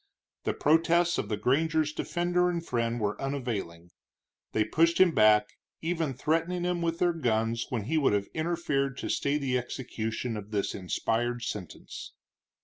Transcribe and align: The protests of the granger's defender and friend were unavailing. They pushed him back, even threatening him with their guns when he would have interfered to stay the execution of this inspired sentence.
The 0.45 0.55
protests 0.55 1.19
of 1.19 1.29
the 1.29 1.37
granger's 1.37 1.93
defender 1.93 2.49
and 2.49 2.65
friend 2.65 2.99
were 2.99 3.21
unavailing. 3.21 3.91
They 4.51 4.63
pushed 4.63 4.99
him 4.99 5.11
back, 5.11 5.49
even 5.83 6.15
threatening 6.15 6.63
him 6.63 6.81
with 6.81 6.97
their 6.97 7.13
guns 7.13 7.67
when 7.69 7.83
he 7.83 7.99
would 7.99 8.13
have 8.13 8.25
interfered 8.33 8.97
to 8.97 9.09
stay 9.11 9.37
the 9.37 9.59
execution 9.59 10.35
of 10.37 10.49
this 10.49 10.73
inspired 10.73 11.43
sentence. 11.43 12.13